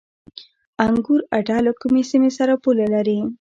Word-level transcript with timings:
انګور 0.85 1.21
اډه 1.37 1.57
له 1.65 1.71
کومې 1.81 2.03
سیمې 2.11 2.31
سره 2.37 2.53
پوله 2.63 2.85
لري؟ 2.93 3.17